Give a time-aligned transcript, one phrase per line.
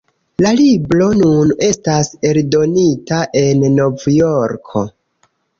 [0.43, 4.87] La libro nun estas eldonita en Novjorko.